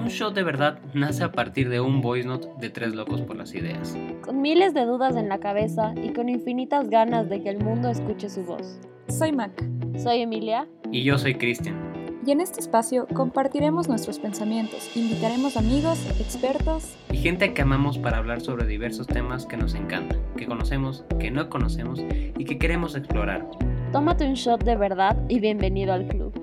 [0.00, 3.36] Un shot de verdad nace a partir de un voice note de tres locos por
[3.36, 3.94] las ideas.
[4.22, 7.90] Con miles de dudas en la cabeza y con infinitas ganas de que el mundo
[7.90, 8.80] escuche su voz.
[9.08, 9.52] Soy Mac.
[9.98, 10.66] Soy Emilia.
[10.90, 11.76] Y yo soy Cristian.
[12.24, 18.16] Y en este espacio compartiremos nuestros pensamientos, invitaremos amigos, expertos y gente que amamos para
[18.16, 22.00] hablar sobre diversos temas que nos encantan, que conocemos, que no conocemos
[22.38, 23.46] y que queremos explorar.
[23.92, 26.39] Tómate un shot de verdad y bienvenido al club.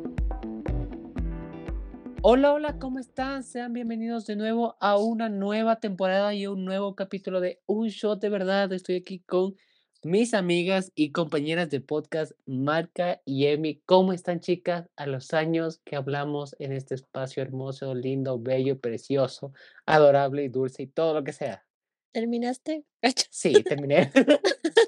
[2.23, 3.43] Hola, hola, ¿cómo están?
[3.43, 8.19] Sean bienvenidos de nuevo a una nueva temporada y un nuevo capítulo de Un Shot
[8.19, 8.71] de Verdad.
[8.73, 9.55] Estoy aquí con
[10.03, 13.81] mis amigas y compañeras de podcast, Marca y Emi.
[13.85, 14.89] ¿Cómo están, chicas?
[14.95, 19.53] A los años que hablamos en este espacio hermoso, lindo, bello, precioso,
[19.85, 21.65] adorable y dulce y todo lo que sea.
[22.11, 22.83] ¿Terminaste?
[23.29, 24.11] Sí, terminé.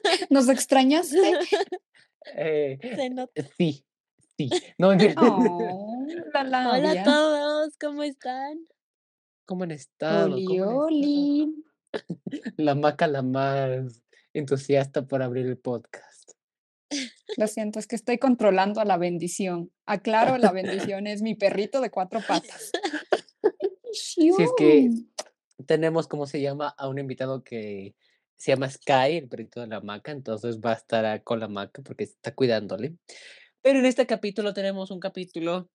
[0.29, 1.17] ¿Nos extrañaste?
[2.35, 3.43] Eh, Se nota.
[3.57, 3.85] sí,
[4.77, 8.65] No, Oh, la Hola a todos, ¿cómo están?
[9.45, 10.34] ¿Cómo han estado?
[10.35, 11.55] Oli, ¿Cómo han oli.
[11.91, 12.54] estado?
[12.57, 16.34] La maca la más entusiasta por abrir el podcast.
[17.35, 19.71] Lo siento, es que estoy controlando a la bendición.
[19.85, 22.71] Aclaro, la bendición es mi perrito de cuatro patas.
[23.91, 24.91] Si es que
[25.65, 26.70] tenemos, ¿cómo se llama?
[26.77, 27.95] A un invitado que
[28.37, 31.82] se llama Sky, el perrito de la maca, entonces va a estar con la maca
[31.82, 32.95] porque está cuidándole.
[33.62, 35.70] Pero en este capítulo tenemos un capítulo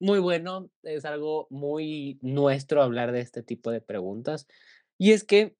[0.00, 4.46] muy bueno, es algo muy nuestro hablar de este tipo de preguntas.
[4.98, 5.54] Y es que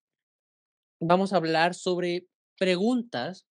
[1.00, 2.26] vamos a hablar sobre
[2.58, 3.46] preguntas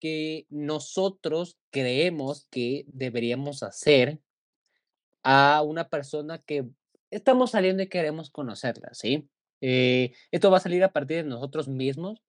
[0.00, 4.20] que nosotros creemos que deberíamos hacer
[5.22, 6.66] a una persona que
[7.10, 9.28] estamos saliendo y queremos conocerla, ¿sí?
[9.60, 12.22] Eh, esto va a salir a partir de nosotros mismos.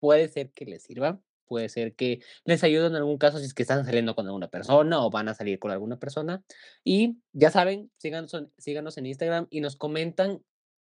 [0.00, 3.54] Puede ser que les sirva, puede ser que les ayude en algún caso si es
[3.54, 6.42] que están saliendo con alguna persona o van a salir con alguna persona.
[6.84, 10.42] Y ya saben, síganos, síganos en Instagram y nos comentan,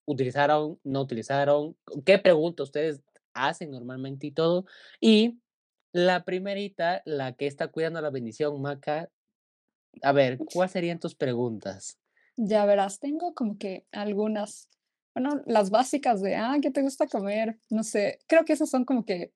[0.06, 3.02] utilizaron, no utilizaron, qué preguntas ustedes
[3.34, 4.66] hacen normalmente y todo.
[5.00, 5.38] Y
[5.92, 9.10] la primerita, la que está cuidando la bendición, Maca,
[10.02, 11.98] a ver, ¿cuáles serían tus preguntas?
[12.36, 14.68] Ya verás, tengo como que algunas,
[15.14, 17.58] bueno, las básicas de, ah, ¿qué te gusta comer?
[17.70, 19.32] No sé, creo que esas son como que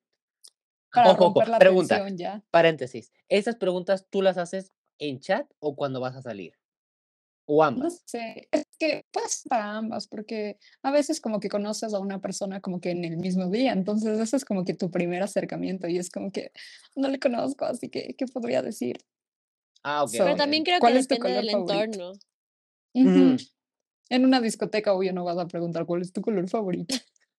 [0.93, 2.05] para Ojo, la pregunta.
[2.15, 2.43] ya.
[2.51, 6.53] Paréntesis, ¿esas preguntas tú las haces en chat o cuando vas a salir?
[7.45, 8.03] O No ambas.
[8.05, 12.19] sé, es que puede ser para ambas, porque a veces como que conoces a una
[12.19, 15.87] persona como que en el mismo día, entonces ese es como que tu primer acercamiento
[15.87, 16.51] y es como que
[16.95, 18.97] no le conozco, así que, ¿qué podría decir?
[19.83, 20.11] Ah, ok.
[20.11, 21.97] So, Pero también creo que ¿cuál es tu depende del color favorito?
[21.97, 22.11] entorno.
[22.93, 23.37] Ujú.
[24.09, 26.95] En una discoteca, obvio, no vas a preguntar cuál es tu color favorito.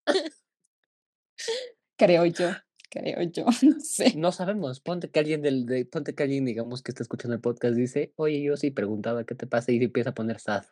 [1.99, 2.51] Creo yo,
[2.93, 4.15] creo yo, no sé.
[4.17, 7.41] No sabemos, ponte que alguien del, de- ponte que alguien, digamos, que está escuchando el
[7.41, 10.65] podcast dice, oye, yo sí preguntaba qué te pasa y empieza a poner sad.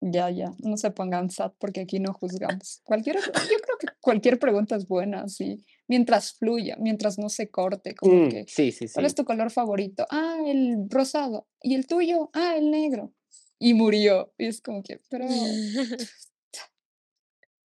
[0.00, 2.80] Ya, ya, no se pongan sad porque aquí no juzgamos.
[2.84, 3.22] Cualquier, yo
[3.62, 8.28] creo que cualquier pregunta es buena, sí, mientras fluya, mientras no se corte, como Mm,
[8.28, 8.94] que, sí, sí, sí.
[8.94, 10.06] ¿cuál es tu color favorito?
[10.10, 11.46] Ah, el rosado.
[11.60, 12.30] ¿Y el tuyo?
[12.34, 13.12] Ah, el negro.
[13.60, 14.32] Y murió.
[14.38, 15.24] Y es como que, pero...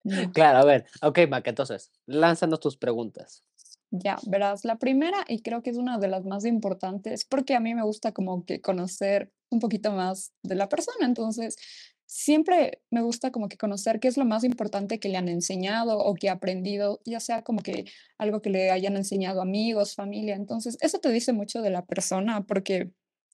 [0.04, 0.32] no.
[0.32, 3.44] Claro, a ver, ok, Maca, entonces, lánzanos tus preguntas.
[3.94, 7.60] Ya, verás, la primera, y creo que es una de las más importantes, porque a
[7.60, 11.56] mí me gusta como que conocer un poquito más de la persona, entonces
[12.06, 15.98] siempre me gusta como que conocer qué es lo más importante que le han enseñado
[15.98, 17.84] o que ha aprendido, ya sea como que
[18.16, 22.47] algo que le hayan enseñado amigos, familia, entonces eso te dice mucho de la persona,
[22.47, 22.92] porque,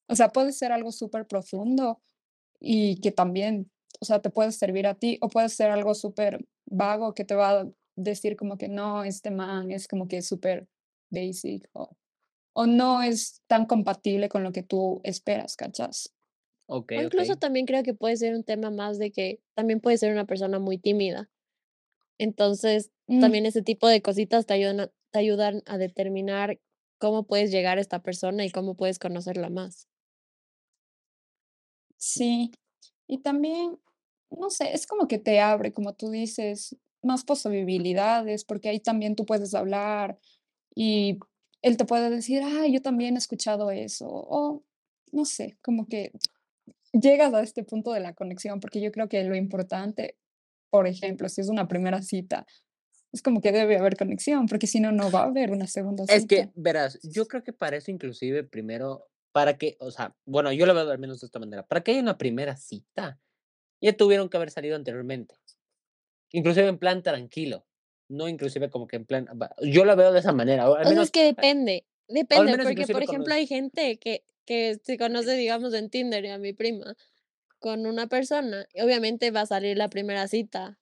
[0.09, 2.01] o sea, puede ser algo súper profundo
[2.61, 3.71] y que también,
[4.01, 7.35] o sea, te puede servir a ti, o puede ser algo súper vago que te
[7.37, 7.69] va
[7.99, 10.69] decir como que no, este man es como que súper
[11.11, 11.97] basic o,
[12.55, 16.15] o no es tan compatible con lo que tú esperas, ¿cachas?
[16.67, 19.99] Ok, O incluso también creo que puede ser un tema más de que también puede
[19.99, 21.31] ser una persona muy tímida.
[22.19, 26.61] Entonces, Mm, también ese tipo de cositas te ayudan a, te ayudan a determinar
[26.99, 29.89] cómo puedes llegar a esta persona y cómo puedes conocerla más.
[31.97, 32.53] sí,
[33.07, 33.81] y también,
[34.31, 39.17] no sé, es como que te abre, como tú dices, más posibilidades, porque ahí también
[39.17, 40.19] tú puedes hablar
[40.75, 41.19] y
[41.63, 44.63] él te puede decir, ah, yo también he escuchado eso, o
[45.13, 46.13] no sé, como que
[46.93, 50.17] llegas a este punto de la conexión, porque yo creo que lo importante,
[50.71, 52.47] por ejemplo, si es una primera cita,
[53.13, 56.05] es como que debe haber conexión, porque si no, no va a haber una segunda
[56.09, 56.53] Es que, cita.
[56.55, 60.75] verás, yo creo que para eso inclusive primero, para que, o sea, bueno, yo lo
[60.75, 63.19] veo al menos de esta manera, para que haya una primera cita,
[63.81, 65.35] ya tuvieron que haber salido anteriormente,
[66.33, 67.67] inclusive en plan tranquilo,
[68.09, 69.29] no inclusive como que en plan,
[69.63, 72.59] yo lo veo de esa manera, o al O sea, menos, es que depende, depende,
[72.63, 76.53] porque por ejemplo hay gente que, que se conoce, digamos, en Tinder y a mi
[76.53, 76.97] prima.
[77.61, 80.79] con una persona, obviamente va a salir la primera cita.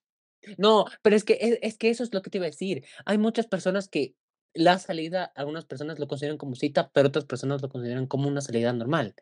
[0.59, 2.85] No, pero es que es es que eso es lo que te iba a decir.
[3.05, 4.15] Hay muchas personas que
[4.55, 8.41] la salida, algunas personas lo consideran como cita, pero otras personas lo consideran como una
[8.41, 9.15] salida normal.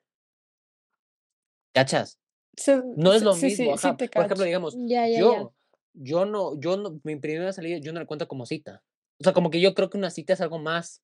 [1.74, 2.18] ¿Cachas?
[2.56, 5.20] Sí, No es sí, lo sí, sí, mismo, sí te Por ejemplo, digamos, Ya, ya,
[5.20, 5.48] ya.
[5.94, 8.84] Yo no yo no mi primera salida, yo no la cuento como cita.
[9.20, 11.02] O sea, como que yo creo que una cita es algo más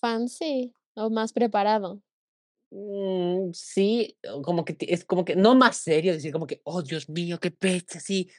[0.00, 2.02] Fancy o más preparado.
[2.74, 7.08] Mm, sí, como que es como que no más serio, decir como que: "Oh, Dios
[7.10, 8.30] mío, qué pecha", así,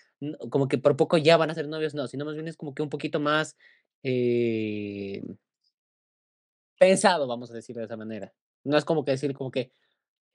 [0.50, 2.74] como que por poco ya van a ser novios, no, sino más bien es como
[2.74, 3.56] que un poquito más,
[4.02, 5.22] eh
[6.80, 8.34] pensado, vamos a decirlo de esa manera.
[8.64, 9.72] No es como que decir como que,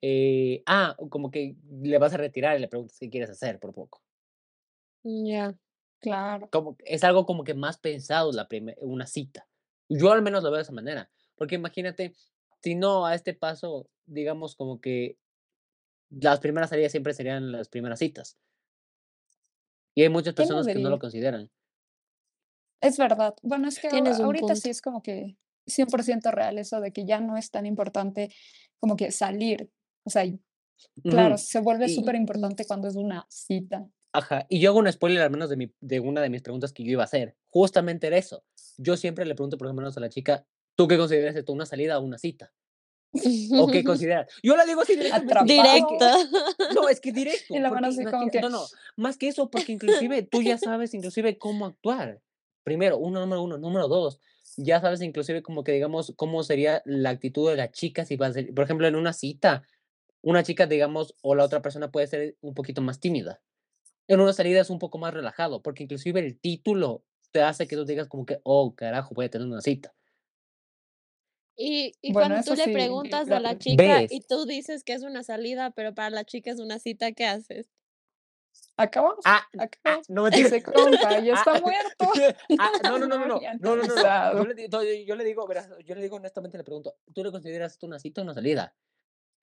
[0.02, 3.74] eh, ah, como que le vas a retirar y le preguntas qué quieres hacer por
[3.74, 4.00] poco.
[5.04, 5.54] Mm, ya.
[6.00, 6.52] Claro.
[6.52, 8.48] Como es algo como que más pensado la
[8.78, 9.48] una cita.
[9.88, 12.14] Yo al menos lo veo de esa manera, porque imagínate,
[12.62, 15.18] si no a este paso, digamos como que
[16.10, 18.34] las primeras salidas siempre serían las primeras citas.
[19.96, 21.50] Y hay muchas ¿Quién lo personas que no lo consideran.
[22.82, 23.34] Es verdad.
[23.42, 25.36] Bueno, es que Tienes ahorita sí es como que
[25.66, 28.30] 100% real eso de que ya no es tan importante
[28.78, 29.70] como que salir.
[30.04, 30.24] O sea,
[31.08, 31.96] claro, se vuelve Y Ujú.
[31.96, 33.88] superimportante cuando es una cita.
[34.12, 36.72] Ajá, y yo hago un spoiler al menos de mi de una de mis preguntas
[36.72, 37.36] que yo iba a hacer.
[37.50, 38.44] Justamente era eso.
[38.76, 40.46] Yo siempre le pregunto, por lo menos a la chica:
[40.76, 42.52] "¿Tú qué consideras esto, una salida o una cita?".
[43.58, 44.28] ¿O qué consideras?
[44.42, 45.04] Yo le digo así que
[45.44, 46.04] Directo.
[46.06, 46.74] Atrapado.
[46.74, 48.66] no, es que Y directo, la mano porque así como que no, no,
[48.96, 52.20] más que eso, porque inclusive tú ya sabes inclusive cómo actuar.
[52.64, 54.20] Primero, uno, número uno, número 2,
[54.58, 58.26] ya sabes inclusive como que digamos cómo sería la actitud de la chica si va
[58.26, 59.62] a ser por ejemplo, en una cita,
[60.22, 63.40] una chica, digamos, o la otra persona puede ser un poquito más tímida.
[64.08, 67.76] En una salida es un poco más relajado, porque inclusive el título te hace que
[67.76, 69.94] tú digas como que: "Oh, carajo, voy a tener una cita".
[71.56, 74.08] Y y Bueno, cuando tú le sí, preguntas a la chica ¿Ves?
[74.08, 77.26] y tú dices que es una salida, pero para la chica es una cita, ¿qué
[77.26, 77.68] haces?
[78.76, 80.06] Acabamos, Ah, ah, acabamos.
[80.08, 80.50] no mentira.
[80.50, 82.06] Ese compa ya Ah, está muerto.
[82.56, 84.08] ah, no, no, no, No no, no, no, no.
[84.30, 87.30] Yo le yo yo le digo, verás, yo le digo honestamente, le pregunto: "¿Tú le
[87.32, 88.76] consideras esto una cita o una salida?".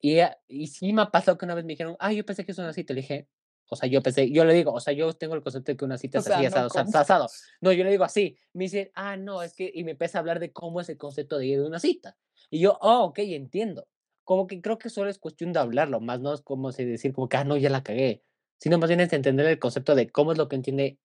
[0.02, 2.54] Y y sí me ha pasado que una vez me dijeron: "Ay, yo pensé que
[2.54, 3.30] es una cita", le dije,
[3.70, 5.86] o sea, yo pensé yo le digo, o sea, yo tengo el concepto de que
[5.86, 7.02] una cita O es sea, así, no asado, sa compa.
[7.02, 7.34] asado.
[7.62, 8.38] No, yo le digo así.
[8.54, 10.98] Me dice: "Ah, no, es que", y me empieza a hablar de cómo es el
[10.98, 12.18] concepto de de una cita.
[12.50, 13.88] Y yo: "Oh, okey, entiendo".
[14.24, 17.14] Como que creo que solo es cuestión de hablarlo, más no es como si decir
[17.14, 18.24] como que: "Ah, no, ya la cagué",
[18.60, 21.00] sino más bien es entender el concepto de cómo es lo que entiende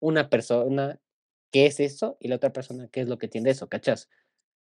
[0.00, 1.00] una persona,
[1.52, 4.10] qué es eso, y la otra persona, qué es lo que entiende eso, ¿cachas?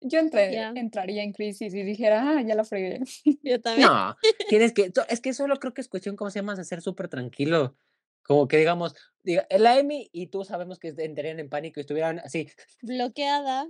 [0.01, 2.99] Yo entre Ya, entraría en crisis y dijera: "Ah, ya la fregué".
[3.43, 3.89] yo también.
[3.91, 4.17] No,
[4.47, 7.07] tienes que es que solo creo que es cuestión, ¿cómo se llama?, de ser súper
[7.07, 7.75] tranquilo.
[8.23, 12.19] Como que digamos, diga la Emi y tú sabemos que entrarían en pánico y estuvieran
[12.19, 12.49] así,
[12.81, 13.69] Bloqueada.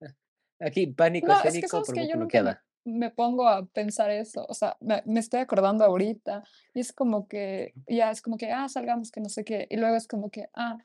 [0.60, 2.64] aquí, pánico No, es que, escénico ¿sabes por que Yo nunca me bloqueada.
[2.84, 6.42] me pongo a pensar eso, o sea, me me estoy acordando ahorita,
[6.72, 9.76] y es como que ya es como que: "Ah, salgamos", que no sé qué, y
[9.76, 10.78] luego es como que: "Ah,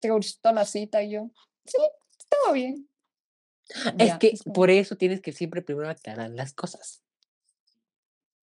[0.00, 1.30] ¿te gustó la cita?", y yo:
[1.64, 1.78] "Sí,
[2.18, 2.88] estuvo bien".
[3.98, 7.02] Es Ya, que es por eso tienes que siempre primero aclarar las cosas.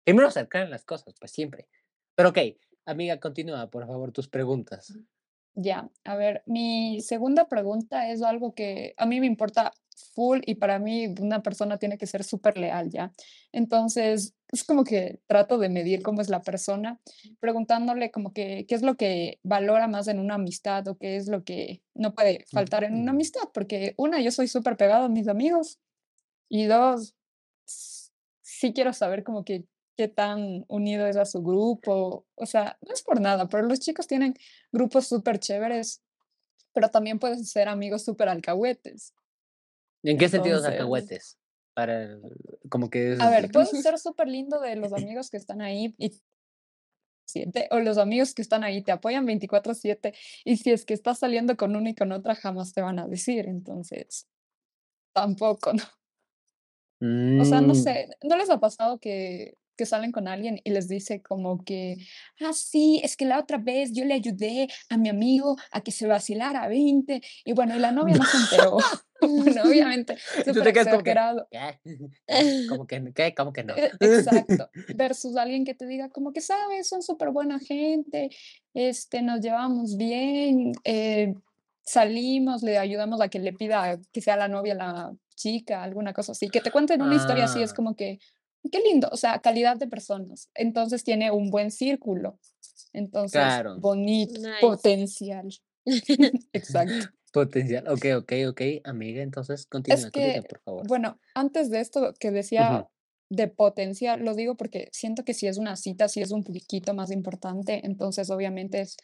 [0.05, 1.67] Primero se aclaran las cosas, pues siempre.
[2.15, 4.97] Pero okey, amiga, continúa, por favor, tus preguntas.
[5.55, 9.73] Ya, a ver, mi segunda pregunta es algo que a mí me importa
[10.13, 13.11] full y para mí una persona tiene que ser súper leal, ¿ya?
[13.51, 16.99] Entonces, es como que trato de medir cómo es la persona,
[17.39, 21.27] preguntándole como que qué es lo que valora más en una amistad o qué es
[21.27, 23.15] lo que no puede faltar en una Mm.
[23.15, 25.79] amistad, porque una, yo soy súper pegado a mis amigos
[26.49, 27.15] y dos,
[27.65, 29.65] sí quiero saber como que
[29.97, 32.25] qué tan unido es a su grupo.
[32.35, 34.35] O sea, no es por nada, pero los chicos tienen
[34.71, 36.03] grupos súper chéveres,
[36.71, 39.13] pero también pueden ser amigos súper alcahuetes.
[40.07, 41.37] ¿En qué sentido Entonces, alcahuetes?
[41.73, 42.17] Para
[42.69, 46.21] como que a ver, puede ser súper lindo de los amigos que están ahí y
[47.27, 50.13] siete, o los amigos que están ahí te apoyan veinticuatro siete
[50.45, 53.07] y si es que estás saliendo con una y con otra, jamás te van a
[53.07, 53.47] decir.
[53.47, 54.27] Entonces,
[55.13, 57.75] tampoco, O sea, no mm.
[57.75, 61.97] sé, ¿no les ha pasado que que salen con alguien y les dice como que:
[62.41, 65.91] "Ah, sí, es que la otra vez yo le ayudé a mi amigo a que
[65.91, 68.77] se vacilara a 20", y bueno, y la novia no se enteró.
[69.21, 71.49] Bueno, obviamente, súper quedas como que, exagerado.
[71.51, 71.79] ¿qué?
[72.67, 72.99] ¿Cómo que
[73.63, 73.75] no?
[73.75, 76.87] E exacto, versus alguien que te diga como que: "¿Sabes?
[76.89, 78.29] Son súper buena gente,
[78.73, 81.33] este, nos llevamos bien, eh,
[81.83, 86.31] salimos, le ayudamos a que le pida que sea la novia la chica", alguna cosa
[86.33, 86.49] así.
[86.49, 88.19] Que te cuenten una historia así, es Ah, como que,
[88.71, 90.49] qué lindo, o sea, calidad de personas.
[90.55, 92.39] Entonces tiene un buen círculo,
[92.93, 93.75] entonces claro.
[93.75, 94.57] bonito, Nice.
[94.59, 95.49] potencial.
[96.53, 97.07] Exacto.
[97.31, 97.87] Potencial.
[97.87, 100.87] Okey, okey, okey, amiga, entonces Es continúa, continúa, que, por favor.
[100.87, 102.87] bueno, antes de esto que decía
[103.29, 104.23] de potencial.
[104.23, 107.81] Lo digo porque siento que si es una cita, si es un poquito más importante,
[107.85, 108.95] entonces obviamente es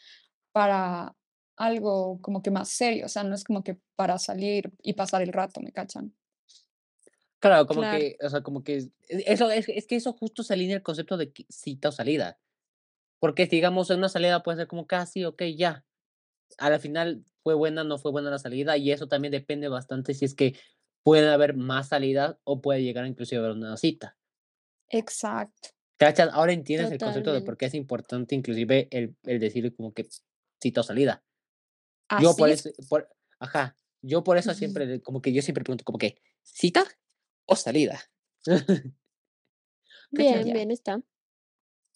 [0.53, 1.15] para
[1.57, 5.21] algo como que más serio, o sea, no es como que para salir y pasar
[5.21, 6.13] el rato, ¿me cachan?
[7.43, 10.53] Claro, como que, o sea, como que e, eso es, es que eso justo se
[10.53, 12.39] alinea el concepto de cita o salida.
[13.19, 15.85] Porque digamos, en una salida puede ser como casi, ok, ya.
[16.57, 20.13] A la final fue buena, no fue buena la salida, y eso también depende bastante
[20.13, 20.57] si es que
[21.03, 24.17] puede haber más salidas o puede llegar inclusive a haber una cita.
[24.87, 25.71] Exacto.
[25.97, 26.29] ¿Cachas?
[26.31, 30.07] Ahora entiendes el concepto de por qué es importante inclusive el, el decir como que
[30.61, 31.21] cita o salida.
[32.21, 33.09] yo por eso, por,
[33.39, 36.85] ajá, yo por eso siempre, como que yo siempre pregunto como que, ¿cita
[37.45, 37.99] o salida?
[40.11, 41.01] bien, bien está.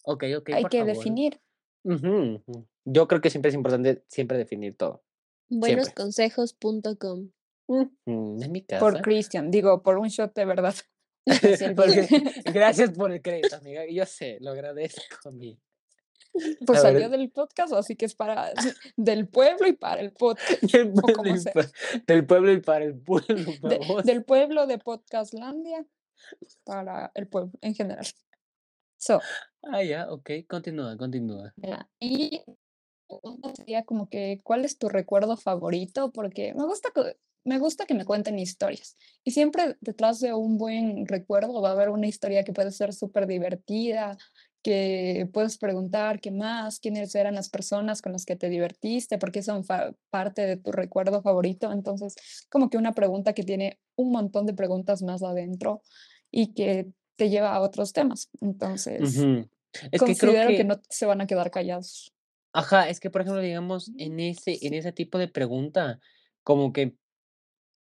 [0.03, 0.49] Ok, ok.
[0.53, 1.41] Hay que definir.
[2.85, 5.03] Yo creo que siempre es importante siempre definir todo.
[5.49, 7.31] Buenosconsejos.com.
[7.67, 8.79] en mi casa.
[8.79, 10.75] Por Christian, digo, por un shot de verdad.
[12.53, 13.83] gracias por el crédito, amiga.
[13.89, 15.31] Yo sé, lo agradezco.
[15.31, 15.59] Mi.
[16.65, 18.51] Pues salió del podcast, así que es para
[18.97, 20.61] del pueblo y para el podcast.
[20.61, 21.67] Del pueblo, y, para,
[22.07, 24.01] del pueblo y para el pueblo.
[24.03, 25.85] del pueblo de Podcastlandia
[26.63, 28.05] para el pueblo en general.
[28.97, 29.21] So.
[29.63, 31.53] Ah, ya, ok, continúa, continúa.
[31.99, 32.41] y
[33.55, 36.11] sería como que, ¿cuál es tu recuerdo favorito?
[36.11, 36.89] Porque me gusta,
[37.47, 38.97] me gusta que me cuenten historias.
[39.23, 42.93] Y siempre detrás de un buen recuerdo va a haber una historia que puede ser
[42.93, 44.17] súper divertida,
[44.63, 49.41] que puedes preguntar qué más, quiénes eran las personas con las que te divertiste, porque
[49.41, 49.63] son
[50.09, 51.71] parte de tu recuerdo favorito.
[51.71, 52.15] Entonces,
[52.49, 55.81] como que una pregunta que tiene un montón de preguntas más adentro
[56.31, 58.29] y que te lleva a otros temas.
[58.41, 59.17] Entonces,
[59.91, 62.13] es considero que, no se van a quedar callados.
[62.53, 65.99] Ajá, es que por ejemplo, digamos, en ese, en ese tipo de pregunta,
[66.43, 66.95] como que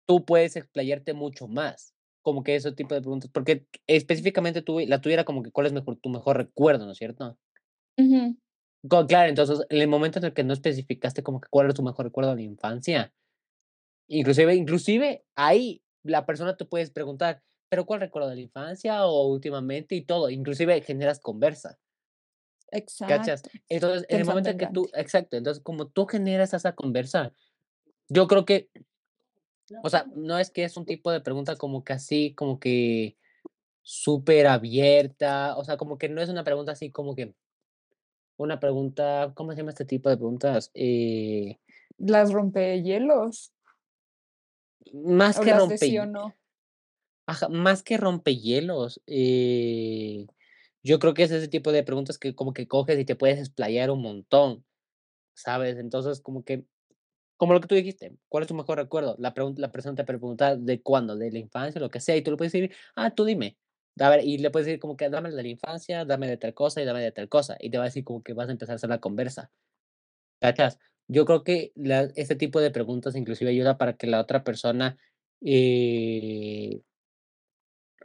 [0.07, 1.96] tú puedes explayarte mucho más,
[2.27, 5.69] como que ese tipo de preguntas, porque específicamente tú, la tuya era como que cuál
[5.69, 7.39] es mejor, tu mejor recuerdo, ¿no es cierto?
[7.97, 11.85] Claro, entonces, en el momento en el que no especificaste como que cuál es tu
[11.85, 13.15] mejor recuerdo de la infancia,
[14.09, 19.29] inclusive, inclusive ahí la persona te puedes preguntar, pero ¿cuál recuerdo de la infancia o
[19.29, 20.29] últimamente y todo?
[20.29, 21.79] Inclusive generas conversa.
[22.73, 23.49] Exacto.
[23.69, 27.31] Entonces, en el momento en que tú, exacto, entonces como tú generas esa conversa,
[28.09, 28.69] yo creo que,
[29.83, 33.17] o sea, no es que es un tipo de pregunta como que así, como que
[33.83, 37.35] súper abierta, o sea, como que no es una pregunta así como que,
[38.37, 40.71] una pregunta, ¿cómo se llama este tipo de preguntas?
[40.75, 41.59] Eh,
[41.99, 43.53] las rompehielos.
[44.93, 46.33] Más que rompehielos
[47.51, 50.27] más que rompehielos, eh,
[50.83, 53.39] yo creo que es ese tipo de preguntas que como que coges y te puedes
[53.39, 54.65] explayar un montón,
[55.35, 55.77] ¿sabes?
[55.79, 56.65] Entonces, como que,
[57.37, 59.17] como lo que tú dijiste, ¿cuál es tu mejor recuerdo?
[59.19, 62.31] La, la persona te pregunta de cuándo, de la infancia, lo que sea, y tú
[62.31, 63.57] le puedes decir, ah, tú dime.
[63.99, 66.55] A ver, y le puedes decir como que dame de la infancia, dame de tal
[66.55, 67.57] cosa y dame de tal cosa.
[67.61, 69.51] Y te va a decir como que vas a empezar a hacer la conversa.
[70.41, 70.79] ¿Cachas?
[71.09, 74.99] Yo creo que la, este tipo de preguntas inclusive ayuda para que la otra persona
[75.43, 76.81] eh,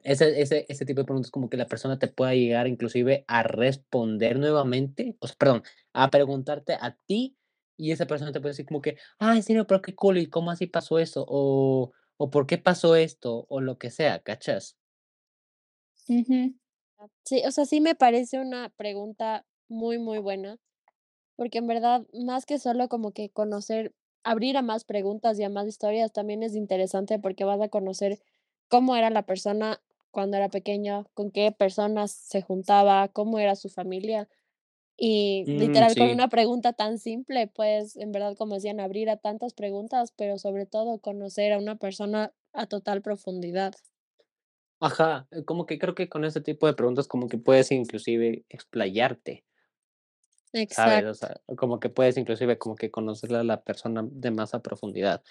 [0.04, 3.44] ese, ese, ese tipo de preguntas como que la persona te pueda llegar inclusive a
[3.44, 7.36] responder nuevamente, o sea, perdón, a preguntarte a ti
[7.82, 10.28] y esa persona te puede decir como que, ah, en serio, pero qué cool, ¿y
[10.30, 11.26] cómo así pasó eso?
[11.28, 13.46] O, o ¿por qué pasó esto?
[13.50, 14.78] O lo que sea, ¿cachas?
[17.26, 20.58] Sí, o sea, sí me parece una pregunta muy, muy buena,
[21.38, 25.50] porque en verdad, más que solo como que conocer, abrir a más preguntas y a
[25.50, 28.22] más historias, también es interesante porque vas a conocer
[28.70, 33.70] cómo era la persona cuando era pequeña, con qué personas se juntaba, cómo era su
[33.70, 34.30] familia.
[35.04, 39.18] Y mm, literal, con una pregunta tan simple, pues en verdad, como decían, abrir a
[39.18, 43.74] tantas preguntas, pero sobre todo conocer a una persona a total profundidad.
[44.80, 48.46] Ajá, eh, como que creo que con ese tipo de preguntas como que puedes inclusive
[48.48, 49.44] explayarte.
[50.54, 51.16] Exacto.
[51.16, 51.40] ¿sabes?
[51.58, 55.24] como que puedes inclusive como que conocerle a la persona de más a profundidad.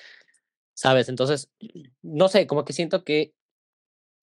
[0.75, 1.09] ¿Sabes?
[1.09, 1.49] Entonces,
[2.03, 3.35] no sé, como que siento que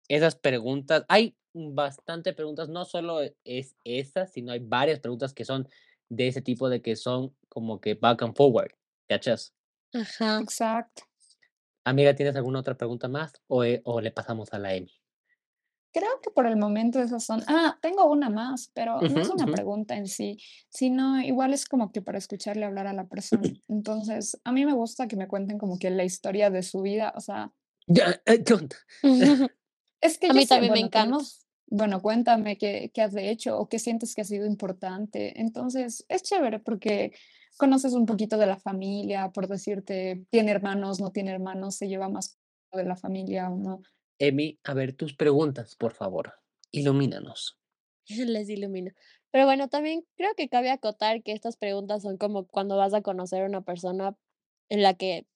[0.07, 5.67] esas preguntas, hay bastante preguntas, no solo es esa, sino hay varias preguntas que son
[6.09, 8.71] de ese tipo de que son como que back and forward,
[9.07, 9.53] ¿cachas?
[9.93, 10.39] Ajá.
[10.39, 11.03] Exacto.
[11.83, 14.91] Amiga, ¿tienes alguna otra pregunta más o, eh, o le pasamos a la Emi?
[15.93, 17.41] Creo que por el momento esas son.
[17.47, 20.37] Ah, tengo una más, pero no es una pregunta en sí,
[20.69, 23.41] sino igual es como que para escucharle hablar a la persona.
[23.67, 27.13] Entonces, a mí me gusta que me cuenten como que la historia de su vida,
[27.15, 27.51] o sea.
[27.87, 28.43] Ya, eh,
[30.01, 31.17] Es que a mí también me encanta.
[31.69, 35.39] Bueno, cuéntame qué, qué has hecho o qué sientes que ha sido importante.
[35.41, 37.11] Entonces, es chévere porque
[37.57, 42.07] conoces un poquito de la familia, por decirte, tiene hermanos, no tiene hermanos, se lleva
[42.07, 42.39] más
[42.71, 43.81] de la familia o no.
[44.19, 46.33] Emi, a ver tus preguntas, por favor.
[46.71, 47.59] ilumínanos.
[48.07, 48.91] Les ilumino.
[49.31, 53.01] Pero bueno, también creo que cabe acotar que estas preguntas son como cuando vas a
[53.01, 54.15] conocer a una persona
[54.69, 55.27] en la que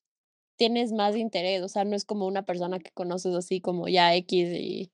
[0.57, 4.15] tienes más interés, o sea, no es como una persona que conoces así como ya
[4.15, 4.91] X y,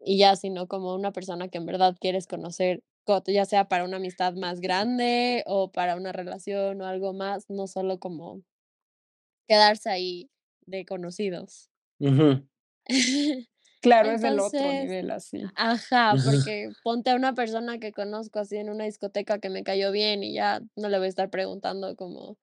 [0.00, 2.82] y ya, sino como una persona que en verdad quieres conocer,
[3.26, 7.66] ya sea para una amistad más grande o para una relación o algo más, no
[7.66, 8.42] solo como
[9.48, 10.30] quedarse ahí
[10.66, 11.70] de conocidos.
[13.82, 15.42] Claro, es del otro nivel así.
[15.56, 19.90] Ajá, porque ponte a una persona que conozco así en una discoteca que me cayó
[19.90, 22.36] bien y ya no le voy a estar preguntando como,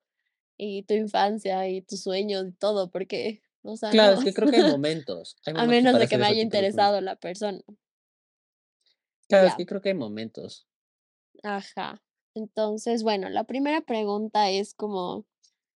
[0.57, 4.49] y tu infancia y tus sueños y todo, porque, o sea, Claro, es que creo
[4.49, 5.37] que hay momentos.
[5.55, 7.61] a menos de que me haya interesado la persona.
[9.27, 10.67] Claro, es que creo que hay momentos.
[11.43, 12.01] Ajá.
[12.33, 15.25] Entonces, bueno, la primera pregunta es como,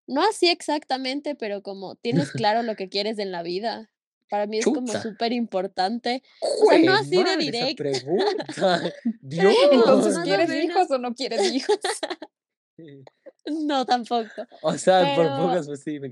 [0.08, 3.92] no así exactamente, pero como, ¿tienes claro lo que quieres en la vida?
[4.30, 6.24] Para mí es como súper importante.
[6.40, 7.84] O sea, no así de directo.
[9.22, 9.54] Dios.
[9.72, 11.78] Entonces, ¿quieres hijos o no quieres hijos?
[13.46, 14.30] No, tampoco.
[14.62, 16.00] O sea, por pocas, pues sí.
[16.00, 16.10] Me...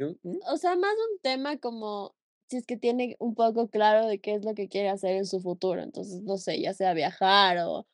[0.52, 2.16] O sea, más un tema como
[2.50, 5.26] si es que tiene un poco claro de qué es lo que quiere hacer en
[5.26, 5.82] su futuro.
[5.82, 7.86] Entonces, no sé, ya sea viajar o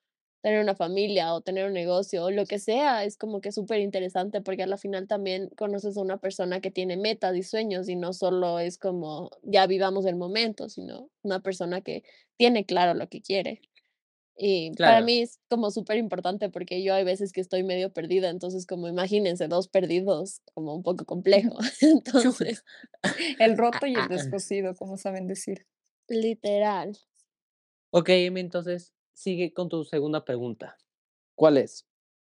[0.42, 3.80] tener una familia o tener un negocio o lo que sea, es como que súper
[3.80, 7.90] interesante porque a la final también conoces a una persona que tiene metas y sueños
[7.90, 12.04] y no solo es como ya vivamos el momento, sino una persona que
[12.38, 13.62] tiene claro lo que quiere.
[14.38, 18.30] Y para mí es como súper importante porque yo hay veces que estoy medio perdida,
[18.30, 21.58] entonces como imagínense, dos perdidos, como un poco complejo.
[21.82, 22.64] Entonces,
[23.40, 25.66] el roto y el descosido, como saben decir.
[26.10, 26.98] Literal.
[27.92, 30.78] Ok, entonces, sigue con tu segunda pregunta.
[31.36, 31.86] ¿Cuál es?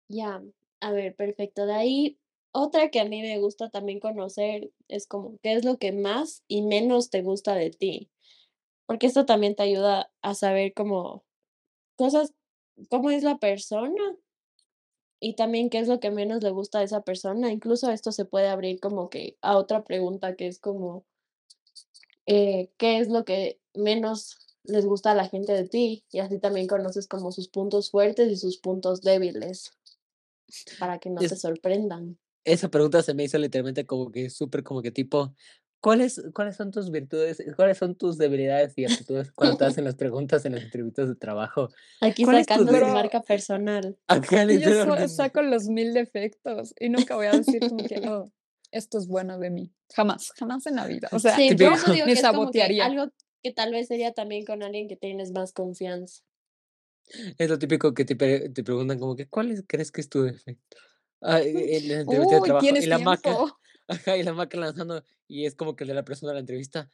[0.08, 0.44] Ya,
[0.80, 1.66] a ver, perfecto.
[1.66, 2.20] De ahí,
[2.52, 6.44] otra que a mí me gusta también conocer es como, ¿qué es lo que más
[6.48, 8.12] y menos te gusta de ti?
[8.86, 11.27] Porque esto también te ayuda a saber cómo
[11.98, 12.34] cosas,
[12.90, 14.16] cómo es la persona
[15.20, 17.52] y también qué es lo que menos le gusta a esa persona.
[17.52, 21.06] Incluso esto se puede abrir como que a otra pregunta que es como,
[22.26, 26.40] eh, ¿qué es lo que menos les gusta a la gente de ti y así
[26.40, 29.72] también conoces como sus puntos fuertes y sus puntos débiles
[30.80, 32.18] para que no te sorprendan.
[32.44, 35.34] Esa pregunta se me hizo literalmente como que súper como que tipo,
[35.80, 39.96] ¿cuáles, ¿cuáles son tus virtudes, cuáles son tus debilidades y aptitudes cuando te hacen las
[39.96, 41.70] preguntas en las entrevistas de trabajo?
[42.02, 43.98] Aquí sacando tu marca personal.
[44.60, 48.32] Yo saco los mil defectos y nunca voy a decir como que, oh,
[48.72, 49.74] esto es bueno de mí.
[49.94, 51.10] Jamás, jamás en la vida.
[51.12, 51.72] O sea, yo
[52.06, 52.86] me sabotearía.
[52.86, 53.12] algo
[53.44, 56.24] que tal vez sería también con alguien que tienes más confianza.
[57.38, 60.78] Es lo típico que te, te preguntan como que, ¿cuál crees que es tu defecto?
[61.22, 63.36] Ah, en la entrevista de trabajo, y la maca,
[63.88, 66.90] ajá, y la maca lanzando, y es como que de la persona de la entrevista,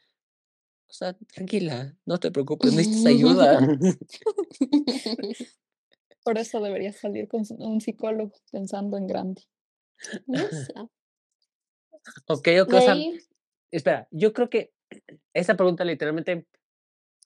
[0.88, 3.58] o sea, tranquila, no te preocupes, necesitas ayuda.
[6.24, 9.42] Por eso deberías salir con un psicólogo pensando en grande.
[12.28, 12.96] ok, ok, o sea,
[13.70, 14.72] espera, yo creo que
[15.34, 16.46] esa pregunta literalmente,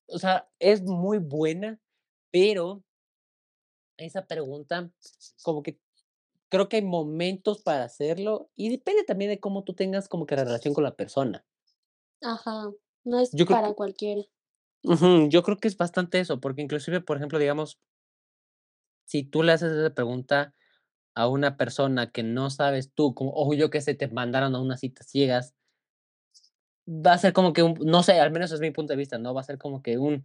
[0.07, 1.81] o sea, es muy buena,
[2.31, 2.83] pero
[3.96, 4.90] esa pregunta,
[5.42, 5.78] como que
[6.48, 10.37] creo que hay momentos para hacerlo y depende también de cómo tú tengas como que
[10.37, 11.44] la relación con la persona.
[12.22, 12.70] Ajá,
[13.04, 14.22] no es para cualquiera.
[14.82, 17.78] yo creo que es bastante eso, porque inclusive, por ejemplo, digamos,
[19.06, 20.54] si tú le haces esa pregunta
[21.14, 24.61] a una persona que no sabes tú, como, o yo que sé, te mandaron a
[24.61, 25.54] unas citas ciegas,
[26.88, 29.18] va a ser como que un, no sé, al menos es mi punto de vista,
[29.18, 29.34] ¿no?
[29.34, 30.24] Va a ser como que un,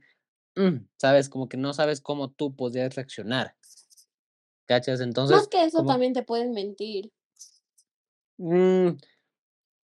[0.56, 1.30] mm, ¿sabes?
[1.30, 3.56] Como que no sabes cómo tú podrías reaccionar.
[4.74, 5.02] ¿Cachas?
[5.02, 5.38] Entonces.
[5.38, 7.12] Más que eso también te pueden mentir.
[8.38, 8.98] Mm,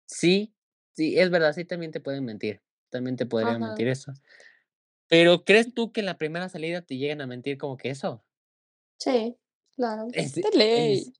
[0.06, 0.54] sí,
[0.92, 2.62] sí, es verdad, sí también te pueden mentir.
[2.90, 4.12] También te podrían mentir eso.
[5.08, 8.22] Pero ¿crees tú que en la primera salida te lleguen a mentir como que eso?
[8.98, 9.36] Sí,
[9.74, 10.06] claro.
[10.12, 11.12] Es, de ley.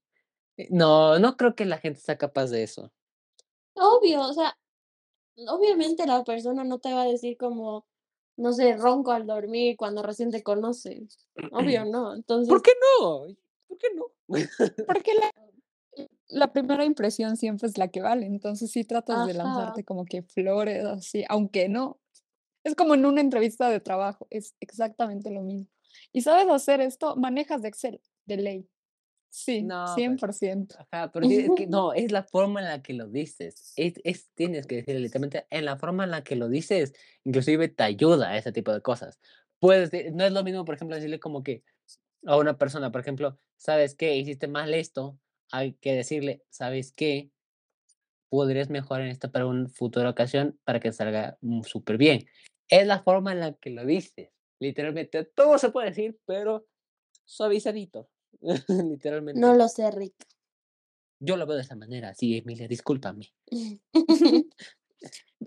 [0.56, 2.92] Eh, no, no creo que la gente sea capaz de eso.
[3.74, 4.56] Obvio, o sea,
[5.48, 7.86] obviamente la persona no te va a decir como,
[8.36, 11.08] no sé, ronco al dormir cuando recién te conoce.
[11.50, 12.14] Obvio, no.
[12.14, 12.48] Entonces...
[12.48, 13.26] ¿Por qué no?
[13.68, 14.06] ¿Por qué no?
[14.86, 15.30] Porque la,
[16.28, 18.26] la primera impresión siempre es la que vale.
[18.26, 22.00] Entonces sí tratas de lanzarte como que flores así, aunque no.
[22.64, 25.68] Es como en una entrevista de trabajo, es exactamente lo mismo.
[26.12, 28.68] Y sabes hacer esto, manejas de Excel, de ley.
[29.30, 30.74] Sí, no, 100%.
[30.90, 33.72] ajá, pero es que, no, es la forma en la que lo dices.
[33.76, 37.68] Es, es, tienes que decir literalmente, en la forma en la que lo dices, inclusive
[37.68, 39.18] te ayuda a ese tipo de cosas.
[39.60, 41.62] Puedes, no es lo mismo, por ejemplo, decirle como que
[42.26, 44.16] a una persona, por ejemplo, ¿sabes qué?
[44.16, 45.18] Hiciste mal esto,
[45.50, 47.30] hay que decirle, ¿sabes qué?
[48.28, 52.26] Podrías mejorar en esta para una futura ocasión para que salga súper bien.
[52.68, 54.30] Es la forma en la que lo dices.
[54.60, 56.66] Literalmente todo se puede decir, pero
[57.24, 58.10] suavizadito.
[58.68, 59.40] Literalmente.
[59.40, 60.14] No lo sé, Rick.
[61.20, 63.32] Yo lo veo de esa manera, sí, Emilia, discúlpame.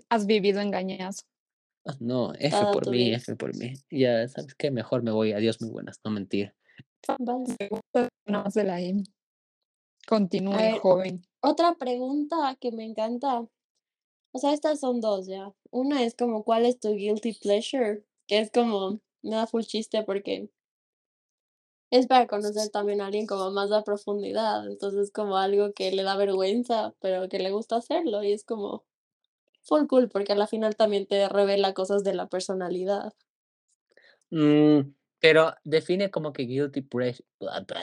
[0.08, 1.24] Has vivido engañazo.
[1.84, 3.74] Ah, no, F por mí, F por mí.
[3.90, 5.32] Ya sabes que mejor me voy.
[5.32, 6.54] Adiós, muy buenas, no mentir.
[8.54, 9.04] La M.
[10.06, 11.22] Continúe, joven.
[11.40, 13.46] Otra pregunta que me encanta.
[14.32, 15.52] O sea, estas son dos ya.
[15.70, 18.04] Una es como, ¿cuál es tu guilty pleasure?
[18.26, 20.50] Que es como, me da full chiste porque
[21.90, 24.66] es para conocer también a alguien como más a profundidad.
[24.66, 28.22] Entonces, como algo que le da vergüenza, pero que le gusta hacerlo.
[28.22, 28.84] Y es como
[29.62, 33.12] full cool porque al final también te revela cosas de la personalidad.
[34.30, 37.24] Mm, pero define como que guilty pleasure,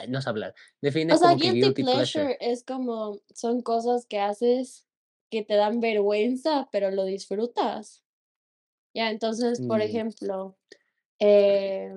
[0.08, 4.20] no sé hablar, define o sea, como guilty, guilty pleasure, es como, son cosas que
[4.20, 4.86] haces
[5.30, 8.04] que te dan vergüenza, pero lo disfrutas.
[8.92, 9.82] Ya, entonces, por mm.
[9.82, 10.58] ejemplo,
[11.18, 11.90] eh,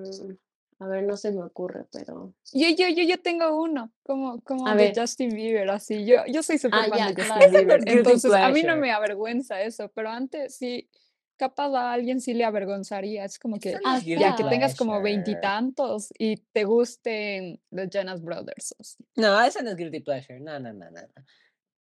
[0.78, 2.32] a ver, no se me ocurre, pero.
[2.52, 6.06] Yo, yo, yo, yo tengo uno, como, como de Justin Bieber, así.
[6.06, 7.80] Yo, yo soy súper ah, fan de Justin Bieber.
[7.86, 10.88] Entonces, a mí no me avergüenza eso, pero antes sí,
[11.36, 13.24] capaz a alguien sí le avergonzaría.
[13.24, 18.74] Es como que ya que tengas como veintitantos y, te gusten los Jonas Brothers.
[19.16, 20.40] No, eso no es guilty pleasure.
[20.40, 21.00] No, no, no, no.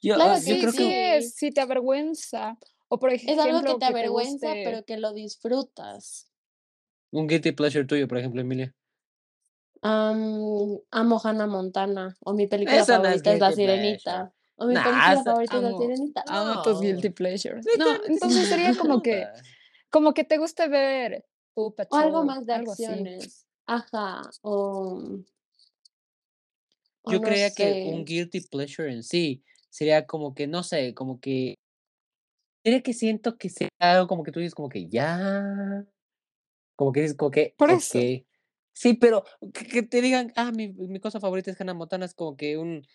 [0.00, 2.58] Yo, claro, yo creo que sí te avergüenza.
[2.88, 6.28] O por ejemplo, es algo que te avergüenza, pero que lo disfrutas.
[7.10, 8.74] Un guilty pleasure tuyo, por ejemplo, Emilia.
[9.82, 12.16] Um, amo Hannah Montana.
[12.20, 14.32] O mi película favorita es, La Sirenita.
[14.56, 16.24] O mi película favorita es La Sirenita.
[16.28, 17.66] Amo tus guilty pleasures.
[17.78, 19.26] No, entonces sería como que,
[19.90, 23.46] como que te guste ver o algo más de acciones.
[23.66, 24.22] Ajá.
[24.42, 25.00] O,
[27.06, 31.58] Yo creía que un guilty pleasure en sí sería como que, no sé, como que.
[32.64, 35.84] Sería que siento que sea algo como que tú dices, como que ya.
[36.76, 37.54] Como que dices, como que.
[37.56, 37.98] Por eso.
[38.74, 42.36] Sí, pero que, te digan, ah, mi, mi, cosa favorita es Hannah Montana, es como
[42.36, 42.86] que un.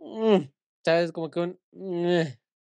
[0.00, 0.50] Mm,
[0.88, 1.12] ¿Sabes?
[1.12, 1.58] Como que un.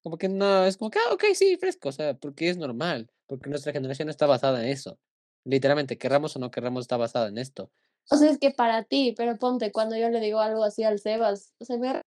[0.04, 3.10] como que no, es como que, ah, ok, sí, fresco, o sea, porque es normal,
[3.26, 5.00] porque nuestra generación está basada en eso.
[5.44, 7.72] Literalmente, querramos o no querramos, está basada en esto.
[8.12, 11.00] O sea, es que para ti, pero ponte, cuando yo le digo algo así al
[11.00, 12.00] Sebas, o sea, me...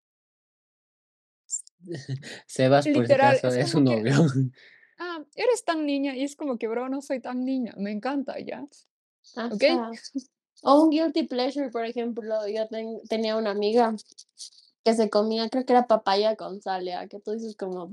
[2.46, 4.14] Sebas, por si acaso, es, su novio.
[4.98, 8.36] ah, eres tan niña, y es como que, bro, no soy tan niña, me encanta,
[8.38, 8.64] ya.
[10.62, 12.68] O un guilty pleasure, por ejemplo, yo
[13.08, 13.96] tenía una amiga
[14.84, 17.90] que se comía, creo que era papaya con sal, ya, que tú dices como...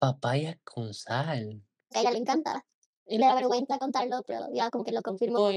[0.00, 1.62] Papaya con sal.
[1.94, 2.66] A ella le encanta.
[3.06, 5.50] Y le da vergüenza contarlo, pero ya como que lo confirmó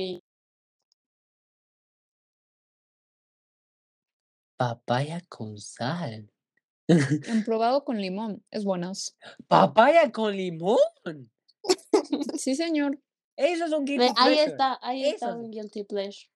[4.58, 6.32] Papaya con sal.
[6.88, 6.88] Han
[7.46, 9.18] probado con limón, es buenas.
[9.48, 10.78] Papaya con limón.
[12.38, 13.00] Sí, señor.
[13.36, 14.40] Eso es un guilty pleasure.
[14.40, 16.30] Ahí está, ahí está un guilty pleasure.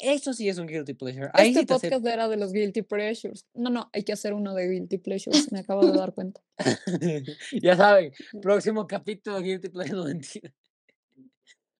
[0.00, 1.30] Eso sí es un guilty pleasure.
[1.34, 3.46] este podcast era de los guilty pleasures.
[3.54, 5.52] No, no, hay que hacer uno de guilty pleasures.
[5.52, 6.40] Me acabo de dar cuenta.
[7.62, 10.20] ya saben, próximo capítulo guilty pleasure.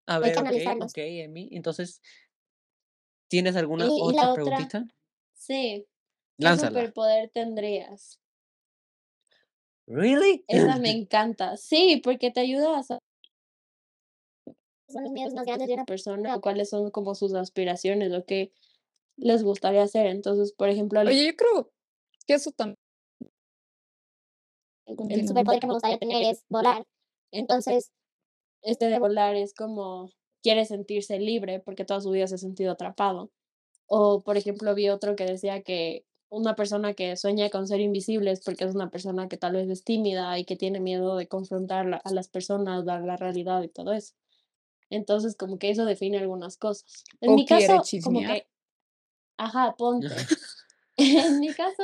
[0.07, 1.49] A ver, ok, ok, Emi.
[1.53, 2.03] Entonces,
[3.29, 4.87] ¿tienes alguna otra, preguntita?
[5.35, 5.87] Sí.
[6.39, 8.21] ¿Qué superpoder tendrías?
[9.87, 10.45] ¿Really?
[10.47, 11.57] Esa me encanta.
[11.57, 12.83] Sí, porque te ayuda a
[14.91, 18.25] son los miedos más grandes de una persona, o cuáles son como sus aspiraciones, lo
[18.25, 18.53] que
[19.17, 20.07] les gustaría hacer.
[20.07, 21.01] Entonces, por ejemplo...
[21.01, 21.71] Oye, yo creo
[22.27, 22.77] que eso también...
[24.87, 26.85] El superpoder que me gustaría tener es volar.
[27.31, 27.93] Entonces,
[28.63, 30.11] este de volar es como
[30.43, 33.31] quiere sentirse libre porque toda su vida se ha sentido atrapado.
[33.87, 38.31] O, por ejemplo, vi otro que decía que una persona que sueña con ser invisible
[38.31, 41.27] es porque es una persona que tal vez es tímida y que tiene miedo de
[41.27, 44.15] confrontar a las personas, dar la realidad y todo eso.
[44.91, 47.05] Entonces, como que eso define algunas cosas.
[47.21, 48.47] En mi caso, como que,
[49.37, 50.09] ajá, ponte.
[50.97, 51.83] en mi caso,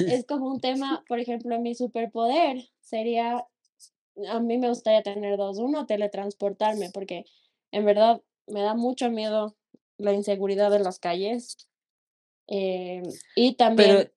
[0.00, 3.46] es como un tema, por ejemplo, mi superpoder sería,
[4.28, 5.58] a mí me gustaría tener dos.
[5.58, 7.26] Uno, teletransportarme, porque
[7.70, 9.54] en verdad me da mucho miedo
[9.98, 11.68] la inseguridad de las calles.
[12.48, 13.02] Eh,
[13.36, 14.10] y también,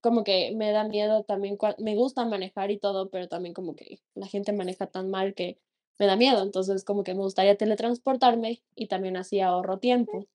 [0.00, 4.00] como que me da miedo también, me gusta manejar y todo, pero también como que
[4.14, 5.58] la gente maneja tan mal que
[5.98, 10.26] me da miedo, entonces como que me gustaría teletransportarme y también así ahorro tiempo.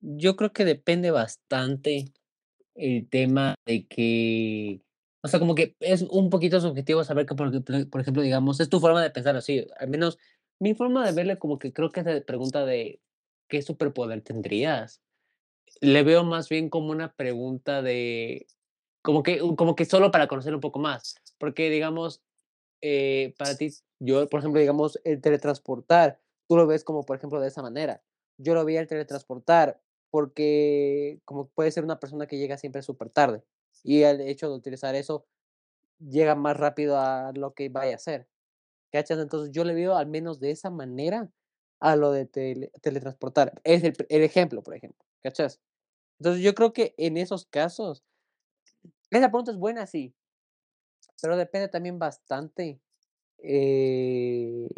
[0.00, 2.12] Yo creo que depende bastante
[2.74, 4.82] el tema de que,
[5.22, 7.50] o sea, como que es un poquito subjetivo saber que, por,
[7.90, 10.18] por ejemplo, digamos, es tu forma de pensar así, al menos
[10.58, 13.00] mi forma de verle como que creo que se pregunta de
[13.48, 15.00] qué superpoder tendrías.
[15.80, 18.46] Le veo más bien como una pregunta de,
[19.02, 22.22] como que, como que solo para conocer un poco más, porque digamos,
[22.82, 27.40] eh, para ti, yo, por ejemplo, digamos, el teletransportar, tú lo ves como, por ejemplo,
[27.40, 28.02] de esa manera.
[28.38, 33.10] Yo lo vi el teletransportar porque como puede ser una persona que llega siempre súper
[33.10, 33.42] tarde
[33.82, 35.26] y el hecho de utilizar eso
[36.00, 38.28] llega más rápido a lo que vaya a hacer,
[38.92, 39.18] ¿cachas?
[39.20, 41.30] Entonces yo le veo al menos de esa manera
[41.80, 43.60] a lo de tele teletransportar.
[43.64, 45.60] Es el el ejemplo, por ejemplo, ¿cachas?
[46.20, 48.04] Entonces yo creo que en esos casos
[49.10, 50.14] esa pregunta es buena, sí.
[51.20, 52.80] Pero depende también bastante,
[53.38, 54.68] eh,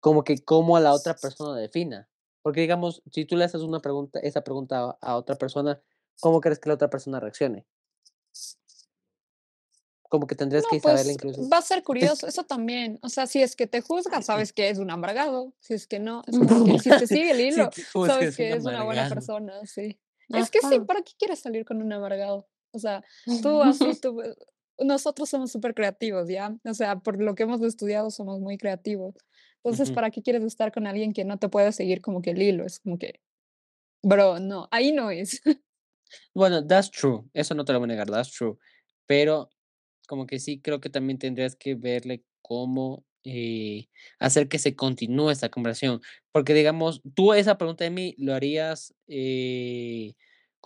[0.00, 2.08] como que cómo la otra persona defina.
[2.42, 5.80] Porque, digamos, si tú le haces una pregunta esa pregunta a a otra persona,
[6.20, 7.66] ¿cómo crees que la otra persona reaccione?
[10.08, 11.48] Como que tendrías No, que saberla pues incluso.
[11.48, 12.98] va a ser curioso, eso también.
[13.02, 15.52] O sea, si es que te juzga, sabes que es un amargado.
[15.58, 16.38] Si es que no, es que
[16.78, 17.70] si te sigue el hilo,
[18.06, 19.98] sabes es que un es una buena persona, sí.
[20.28, 20.80] Es que sí.
[20.80, 22.48] ¿para qué quieres salir con un amargado?
[22.70, 23.02] O sea,
[23.42, 24.22] tú así, tú,
[24.78, 26.56] nosotros somos súper creativos, ¿ya?
[26.64, 29.14] O sea, por lo que hemos estudiado somos muy creativos.
[29.64, 29.90] Entonces.
[29.90, 32.64] ¿para qué quieres estar con alguien que no te puede seguir como que el hilo?
[32.64, 33.20] Es como que,
[34.02, 35.42] bro, no, ahí no es.
[36.34, 38.56] Bueno, that's true, eso no te lo voy a negar, that's true.
[39.06, 39.50] Pero
[40.06, 43.88] como que sí creo que también tendrías que verle cómo, eh,
[44.20, 46.00] hacer que se continúe esta conversación.
[46.32, 50.14] Porque, digamos, tú esa pregunta de mí, ¿lo harías, eh,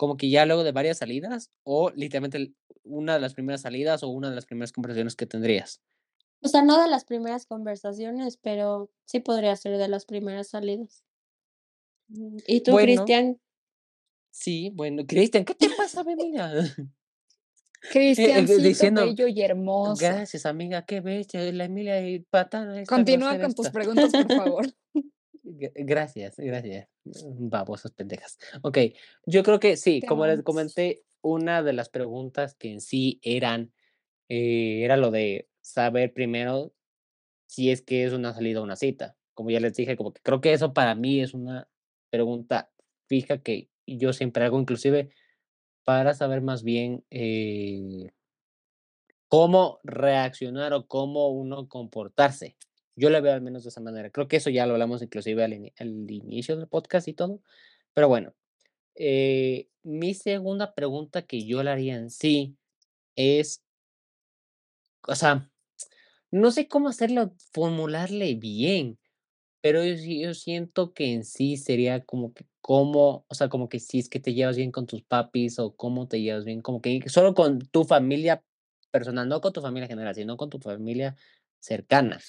[0.01, 4.07] como que ya luego de varias salidas, o literalmente una de las primeras salidas, o
[4.07, 5.79] una de las primeras conversaciones que tendrías?
[6.41, 11.03] O sea, no de las primeras conversaciones, pero sí podría ser de las primeras salidas.
[12.07, 12.87] Mm, ¿y tú, Bueno.
[12.87, 13.39] Cristian?
[14.31, 16.51] Sí, bueno, Cristian, ¿qué te pasa, ve, mira?
[17.83, 19.95] Eh, Cristiancito, diciendo bello y hermoso.
[19.99, 24.67] gracias, amiga, qué bestia, la Emilia y patana Continúa con tus preguntas, por favor.
[25.43, 28.37] Gra gracias, gracias, mm, babosas pendejas.
[28.61, 33.19] Okey, yo creo que sí, como les comenté, una de las preguntas que en sí
[33.23, 33.73] eran,
[34.29, 36.73] eh, era lo de saber primero
[37.47, 39.17] si es que es una salida o una cita.
[39.35, 41.69] Como ya les dije, como que creo que eso para mí es una
[42.11, 42.71] pregunta
[43.07, 45.11] fija que yo siempre hago, inclusive
[45.85, 48.11] para saber más bien, eh
[49.31, 52.57] cómo reaccionar o cómo uno comportarse.
[53.01, 54.11] Yo la veo al menos de esa manera.
[54.11, 57.41] Creo que eso ya lo hablamos inclusive al ini al inicio del podcast y todo.
[57.93, 58.33] Pero bueno,
[58.95, 62.57] eh, mi segunda pregunta que yo le haría en sí
[63.15, 63.63] es
[65.07, 65.49] o sea,
[66.31, 68.99] no sé cómo hacerlo, formularle bien,
[69.61, 73.79] pero yo yo siento que en sí sería como que cómo, o sea, como que
[73.79, 76.81] si es que te llevas bien con tus papis o cómo te llevas bien, como
[76.81, 78.43] que solo con tu familia
[78.91, 81.15] personal, no con tu familia general, sino con tu familia
[81.59, 82.19] cercana.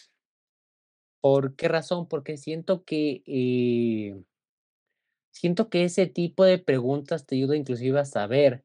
[1.24, 2.08] ¿Por qué razón?
[2.08, 4.22] Porque siento que, eh
[5.34, 8.64] siento que ese tipo de preguntas te ayuda inclusive a saber,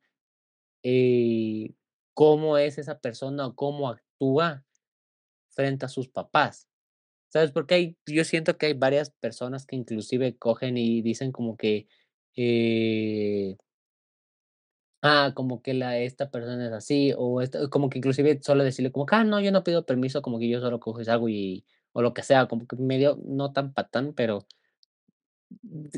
[0.83, 1.73] eh,
[2.13, 4.65] cómo es esa persona o cómo actúa
[5.49, 6.69] frente a sus papás,
[7.29, 7.51] ¿sabes?
[7.51, 11.87] Porque hay yo siento que hay varias personas que inclusive cogen y dicen como que,
[12.35, 13.57] eh
[15.03, 17.39] ah, como que la esta persona es así, o
[17.69, 20.49] como que inclusive solo decirle como que: "Ah, no, yo no pido permiso", como que
[20.49, 21.65] yo solo cojo y y
[21.97, 24.45] o lo que sea, como que medio no tan patán, pero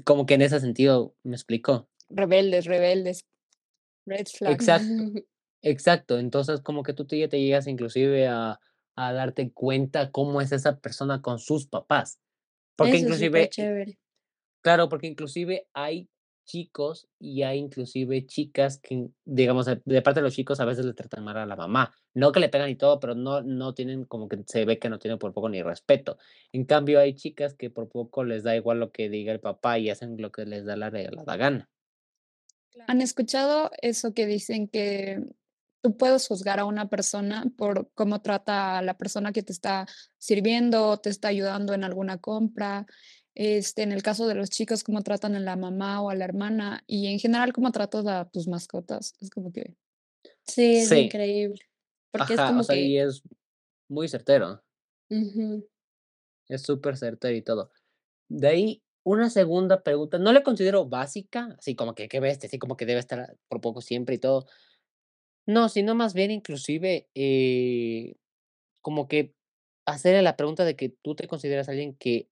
[0.06, 1.90] como que en ese sentido, ¿me explico?
[2.10, 3.26] Rebeldes, rebeldes.
[4.06, 4.54] Red flags.
[4.54, 4.86] Exacto,
[5.62, 6.18] exacto.
[6.18, 8.62] Entonces, como que tú te ya te llegas inclusive a
[8.96, 12.22] a darte cuenta cómo es esa persona con sus papás.
[12.78, 14.00] Porque Eso es inclusive superchévere.
[14.62, 16.10] claro, porque inclusive hay
[16.50, 20.94] chicos y hay inclusive chicas que, digamos, de parte de los chicos a veces le
[20.94, 21.94] tratan mal a la mamá.
[22.16, 24.90] No que le pegan y todo, pero no no tienen como que se ve que
[24.90, 26.18] no tienen por poco ni respeto.
[26.52, 29.78] En cambio, hay chicas que por poco les da igual lo que diga el papá
[29.78, 31.70] y hacen lo que les da la regalada gana.
[32.88, 35.22] ¿Han escuchado eso que dicen que
[35.82, 39.86] tú puedes juzgar a una persona por cómo trata a la persona que te está
[40.18, 42.86] sirviendo o te está ayudando en alguna compra?
[43.36, 46.26] Este, en el caso de los chicos, cómo tratan a la mamá o a la
[46.26, 49.14] hermana y en general cómo tratas a tus mascotas.
[49.22, 49.76] Es como que
[50.48, 50.96] Sí, es Sí.
[50.96, 51.60] increíble,
[52.12, 53.22] porque es o como sea, que y es
[53.90, 54.64] muy certero.
[56.50, 57.72] Es súper certero y todo.
[58.30, 62.60] De ahí, una segunda pregunta, no la considero básica, así como que, qué bestia, así
[62.60, 64.48] como que debe estar por poco siempre y todo.
[65.48, 68.16] No, sino más bien inclusive, eh,
[68.82, 69.36] como que
[69.86, 72.30] hacerle la pregunta de que tú te consideras alguien que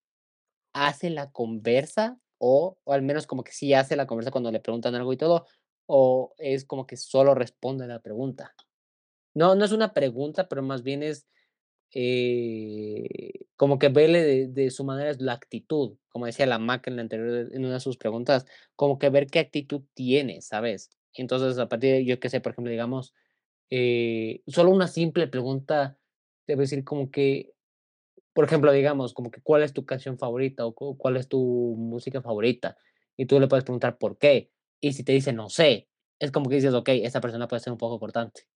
[0.73, 4.60] hace la conversa, o o al menos como que sí hace la conversa cuando le
[4.62, 5.45] preguntan algo y todo,
[5.88, 8.53] o es como que solo responde la pregunta.
[9.36, 11.27] No, no es una pregunta, pero más bien es,
[11.93, 13.08] eh,
[13.58, 16.97] como que verle de de su manera es la actitud, como decía la Maca en
[16.97, 20.91] la anterior en una de sus preguntas, como que ver qué actitud tiene, ¿sabes?
[21.13, 23.13] Entonces, a partir de yo qué sé, por ejemplo, digamos,
[23.71, 25.97] eh, solo una simple pregunta
[26.49, 27.53] a decir como que,
[28.38, 31.76] por ejemplo, digamos, como que cuál es tu canción favorita o cu cuál es tu
[31.78, 32.78] música favorita,
[33.17, 36.50] y tú le puedes preguntar por qué, y si te dice: "No sé", es como
[36.50, 38.47] que dices: "Okey, esa persona puede ser un poco cortante".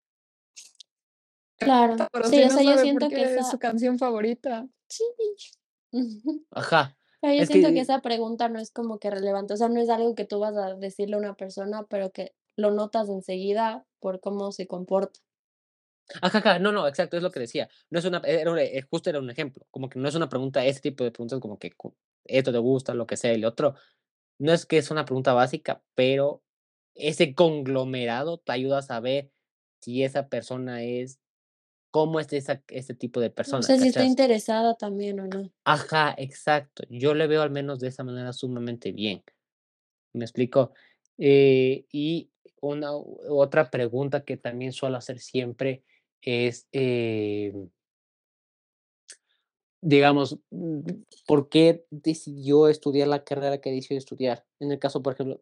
[1.58, 3.98] Claro, Pero sí, si o no sea, yo siento que qué es su esa canción
[3.98, 4.68] favorita.
[4.88, 5.04] sí.
[6.52, 9.56] Ajá, Pero yo es siento que que esa pregunta no es como que relevante, o
[9.56, 12.70] sea, no es algo que tú vas a decirle a una persona, pero que lo
[12.72, 15.20] notas enseguida por cómo se comporta.
[16.22, 17.68] Ajá, ajá, no, no, exacto, es lo que decía.
[17.90, 20.64] No es una era eh, justo era un ejemplo, como que no es una pregunta,
[20.64, 21.74] ese tipo de preguntas como que
[22.24, 23.74] esto te gusta, lo que sea, lo otro,
[24.38, 26.42] no es que es una pregunta básica, pero
[26.94, 29.30] ese conglomerado te ayuda a saber
[29.80, 31.20] si esa persona es
[31.90, 34.10] cómo es esa ese tipo de persona, sea, si está ¿cachas?
[34.10, 35.50] interesada también o no.
[35.64, 36.84] Ajá, exacto.
[36.88, 39.22] Yo le veo al menos de esa manera sumamente bien,
[40.12, 40.72] ¿me explico?
[41.18, 45.82] Eh, y una otra pregunta que también suelo hacer siempre
[46.22, 47.70] es, em,
[49.82, 50.80] digamos, mm,
[51.26, 54.44] ¿por qué decidió estudiar la carrera que decidió estudiar?
[54.60, 55.38] En el caso, por ejemplo,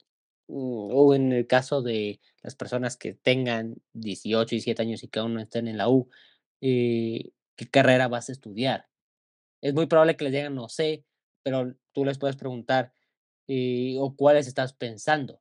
[0.49, 5.19] mm, o en el caso de las personas que tengan 18, 17 años y que
[5.21, 6.09] aún no estén en la U,
[6.61, 8.87] eh, ¿qué carrera vas a estudiar?
[9.63, 11.05] Es muy probable que les digan: "No sé",
[11.45, 12.93] pero tú les puedes preguntar,
[13.49, 15.41] eh, o cuáles estás pensando,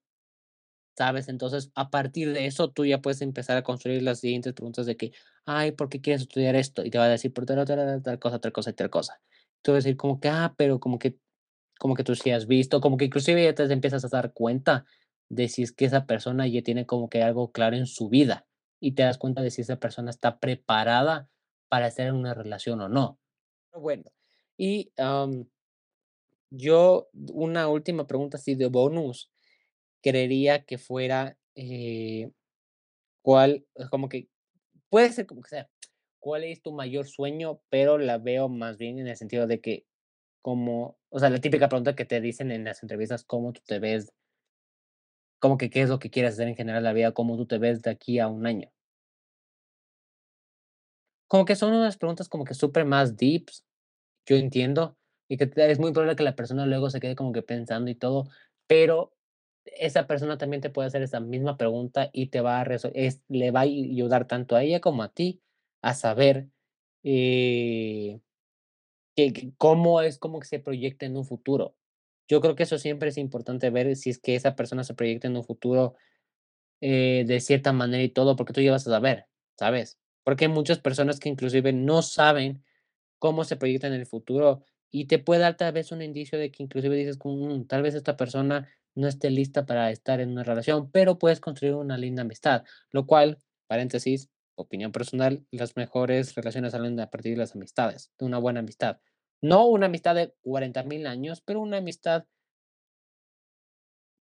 [0.98, 1.30] ¿sabes?
[1.30, 4.98] Entonces, a partir de eso, tú ya puedes empezar a construir las siguientes preguntas de
[4.98, 5.14] que:
[5.46, 6.86] "Ay, ¿por qué quieres estudiar esto?".
[6.86, 9.22] Y te va a decir: "Por tal, tal, tal, cosa, tal cosa tal cosa".
[9.64, 11.18] Tú vas a decir como que: "Ah, pero como que
[11.80, 14.86] como que tú sí has visto", como que inclusive ya te empiezas a dar cuenta
[15.30, 18.48] de si es que esa persona ya tiene como que algo claro en su vida,
[18.82, 21.30] y te das cuenta de si esa persona está preparada
[21.70, 23.20] para estar en una relación o no.
[23.74, 24.06] Bueno,
[24.58, 25.48] y, am
[26.52, 29.30] Yo, una última pregunta así de bonus,
[30.02, 32.32] creería que fuera, eh,
[33.24, 33.66] ¿cuál?
[33.76, 34.30] Es como que
[34.90, 35.70] puede ser como que sea,
[36.20, 37.62] ¿cuál es tu mayor sueño?
[37.70, 39.86] Pero la veo más bien en el sentido de que,
[40.44, 43.80] como, o sea, la típica pregunta que te dicen en las entrevistas, ¿cómo tú te
[43.80, 44.14] ves?
[45.40, 47.12] Como que, ¿qué es lo que quieres hacer en general en la vida?
[47.12, 48.70] ¿Cómo tú te ves de aquí a un año?
[51.28, 53.66] Como que son unas preguntas como que súper más deeps,
[54.28, 54.98] Yo entiendo,
[55.30, 57.96] y que es muy probable que la persona luego se quede como que pensando y
[57.96, 58.30] todo,
[58.68, 59.14] pero
[59.78, 63.52] esa persona también te puede hacer esa misma pregunta y te va a es le
[63.52, 65.42] va a ayudar tanto a ella como a ti
[65.82, 66.50] a saber,
[67.04, 68.20] eh,
[69.18, 71.76] que cómo es como que se proyecta en un futuro.
[72.30, 75.28] Yo creo que eso siempre es importante ver si es que esa persona se proyecta
[75.28, 75.96] en un futuro,
[76.82, 79.28] eh, de cierta manera y todo, porque tú ya vas a saber,
[79.60, 80.00] ¿sabes?
[80.26, 82.64] Porque hay muchas personas que inclusive no saben
[83.20, 86.52] cómo se proyecta en el futuro y te puede dar tal vez un indicio de
[86.52, 90.44] que inclusive dices "Mm, tal vez esta persona no esté lista para estar en una
[90.44, 96.72] relación, pero puedes construir una linda amistad, lo cual, paréntesis, opinión personal, las mejores relaciones
[96.72, 99.00] salen a partir de las amistades, de una buena amistad.
[99.40, 102.26] No una amistad de 40.000 años, pero una amistad,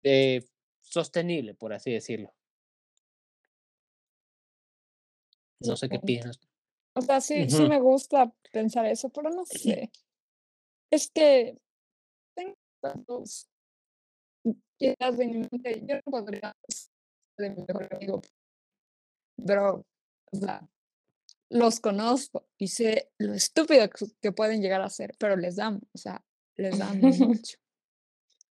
[0.04, 0.46] eh,
[0.82, 2.36] sostenible, por así decirlo.
[5.62, 6.40] No sé qué piensas.
[6.94, 9.92] O sea, sí sí me gusta pensar eso, pero no sé.
[10.92, 11.58] Es que
[12.36, 13.49] tengo tantos
[14.80, 16.90] ideas en mi mente, yo no podría ser
[17.38, 18.22] de mi mejor amigo,
[19.46, 19.86] pero,
[20.32, 20.68] o sea,
[21.50, 23.90] los conozco y sé lo estúpido
[24.22, 26.24] que pueden llegar a ser, pero les amo, o sea,
[26.56, 27.58] les amo mucho.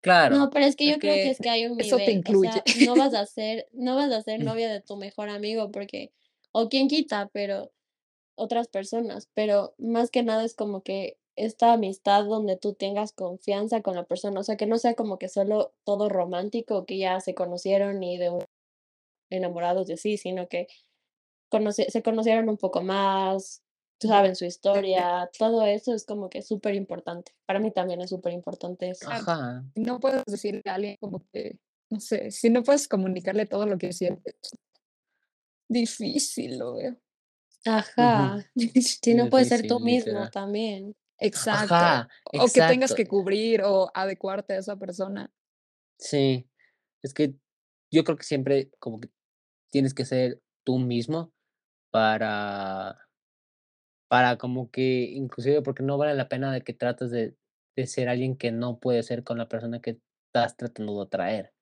[0.00, 2.16] claro, No, pero es que yo creo que es que hay un Eso te nivel,
[2.16, 2.50] o incluye.
[2.50, 6.12] sea, no vas a ser no vas a ser novia de tu mejor amigo porque
[6.52, 7.72] o quién quita, pero
[8.34, 13.80] otras personas, pero más que nada es como que esta amistad donde tú tengas confianza
[13.82, 17.20] con la persona, o sea, que no sea como que solo todo romántico, que ya
[17.20, 18.44] se conocieron y de un
[19.30, 20.66] enamorados de sí, sino que
[21.48, 23.62] conoce se conocieron un poco más,
[23.98, 27.32] saben su historia, todo eso es como que súper importante.
[27.46, 29.06] Para mí también es súper importante eso.
[29.06, 31.58] Claro, ajá, no puedes decirle a alguien como que,
[31.90, 34.36] no sé, si no puedes comunicarle todo lo que sientes,
[35.68, 36.96] difícil lo veo.
[37.64, 38.44] Ajá,
[39.02, 40.30] si no puedes ser tú mismo literal.
[40.30, 40.96] también.
[41.24, 41.84] Exacto.
[41.84, 45.32] Ajá, O que tengas que cubrir o adecuarte a esa persona.
[46.00, 46.48] Sí,
[47.02, 47.34] es que
[47.92, 49.10] yo creo que siempre como que
[49.70, 51.34] tienes que ser tú mismo
[51.90, 53.08] para
[54.10, 57.36] para como que inclusive porque no vale la pena de que trates de
[57.74, 61.54] de ser alguien que no puede ser con la persona que estás tratando de atraer,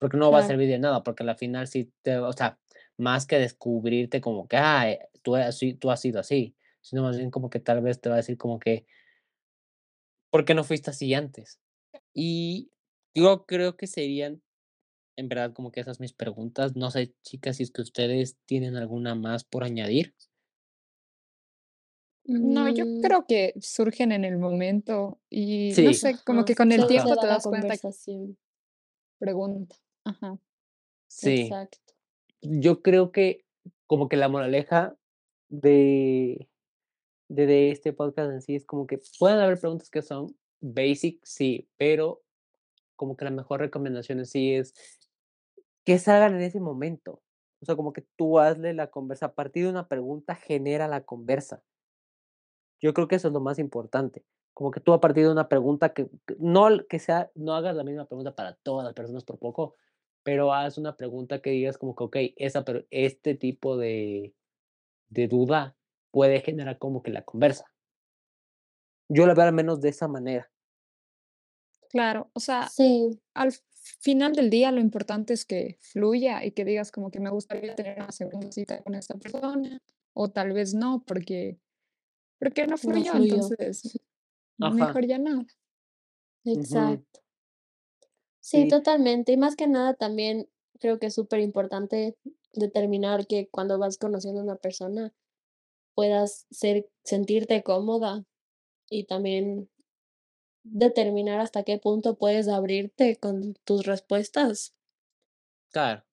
[0.00, 0.44] porque no va a Claro.
[0.44, 2.58] servir de nada, porque a la final sí te o sea,
[2.98, 7.18] más que descubrirte como que, ah, eh, tú así tú has sido así, sino más
[7.18, 8.86] bien como que tal vez te va a decir como que,
[10.34, 11.60] ¿por qué no fuiste así antes?
[12.14, 12.72] Y
[13.14, 14.42] yo creo que serían
[15.16, 16.76] En verdad, como que esas mis preguntas.
[16.76, 20.14] No sé, chicas, si es que ustedes tienen alguna más por añadir.
[22.26, 23.00] No, yo Mm.
[23.02, 25.94] creo que surgen en el momento y no Sí.
[25.94, 28.38] sé, como Ajá, que con el tiempo te das cuenta conversación.
[29.18, 29.76] pregunta.
[30.04, 30.38] Ajá.
[31.10, 31.50] Sí.
[31.52, 31.94] Exacto.
[32.42, 33.44] Yo creo que
[33.86, 34.96] como que la moraleja
[35.48, 36.48] de
[37.28, 41.20] de de este podcast en sí es como que pueden haber preguntas que son basic,
[41.24, 42.22] sí, pero
[42.96, 44.74] como que la mejor recomendación en sí es
[45.86, 47.22] que salgan en ese momento.
[47.60, 51.02] O sea, como que tú hazle la conversa, a partir de una pregunta genera la
[51.04, 51.62] conversa.
[52.82, 54.24] Yo creo que eso es lo más importante.
[54.52, 56.08] Como que tú a partir de una pregunta que
[56.38, 59.74] no que sea no hagas la misma pregunta para todas las personas por poco,
[60.22, 64.34] pero haz una pregunta que digas como que: "Okey, esa per este tipo de
[65.10, 65.76] de duda
[66.14, 67.66] puede generar como que la conversa".
[69.10, 70.50] Yo la veo al menos de esa manera.
[71.90, 73.20] Claro, o sea, Sí.
[73.34, 73.52] al
[74.00, 77.74] final del día lo importante es que fluya y que digas como que me gustaría
[77.74, 79.78] tener una segunda cita con esta persona,
[80.12, 81.58] o tal vez no, porque
[82.40, 84.00] porque no No fluyó, entonces
[84.60, 84.70] Ajá.
[84.76, 85.46] mejor ya nada.
[86.44, 87.20] Exacto.
[88.46, 88.68] Sí, Sí.
[88.68, 89.32] totalmente.
[89.32, 92.18] Y más que nada también creo que es superimportante
[92.52, 95.14] determinar que cuando vas conociendo a una persona
[95.94, 98.24] puedas ser sentirte cómoda
[98.90, 99.70] y también
[100.64, 104.74] determinar hasta qué punto puedes abrirte con tus respuestas.
[105.70, 106.04] Claro.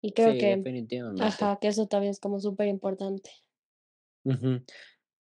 [0.00, 1.18] Y creo Sí, que definitivamente.
[1.18, 3.30] ajá, que eso también es como superimportante.
[4.24, 4.62] Ujú.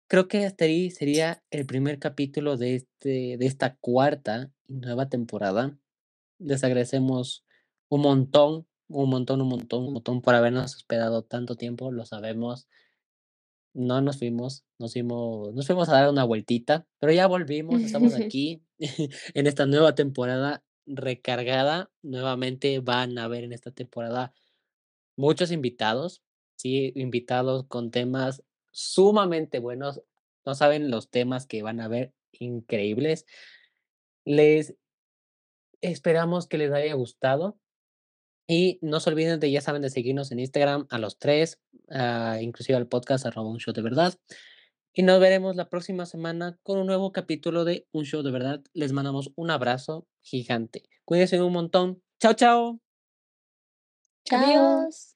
[0.09, 5.09] Creo que hasta ahí sería el primer capítulo de este de esta cuarta y nueva
[5.09, 5.78] temporada.
[6.38, 7.44] Les agradecemos
[7.88, 12.68] un montón, un montón, un montón, un montón por habernos esperado tanto tiempo, lo sabemos.
[13.75, 18.14] No nos fuimos, nos fuimos nos fuimos a dar una vueltita, pero ya volvimos, estamos
[18.14, 18.62] aquí
[19.35, 21.91] en esta nueva temporada recargada.
[22.03, 24.35] Nuevamente van a haber en esta temporada
[25.16, 26.23] muchos invitados,
[26.57, 30.03] sí, invitados con temas sumamente buenos.
[30.45, 33.27] No saben los temas que van a haber, increíbles.
[34.25, 34.75] Les
[35.81, 37.59] esperamos que les haya gustado
[38.47, 42.38] y no se olviden de, ya saben, de seguirnos en Instagram a los 3, ah,
[42.40, 44.14] inclusive al podcast arroba un show de verdad.
[44.95, 48.62] Y nos veremos la próxima semana con un nuevo capítulo de Un show de verdad.
[48.74, 50.82] Les mandamos un abrazo gigante.
[51.07, 52.03] Cuídense un montón.
[52.20, 52.80] Chao, chao.
[54.30, 55.11] Adiós.